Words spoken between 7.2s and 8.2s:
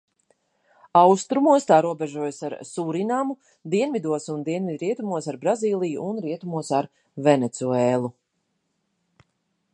Venecuēlu.